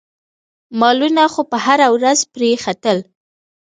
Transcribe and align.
مالونه 0.79 1.23
خو 1.33 1.41
به 1.49 1.57
هره 1.65 1.87
ورځ 1.95 2.19
پرې 2.33 2.51
ختل. 2.63 2.97